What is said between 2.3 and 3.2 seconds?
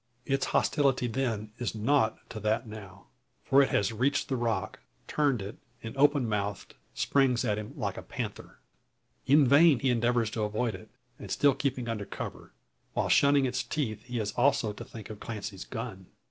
that now.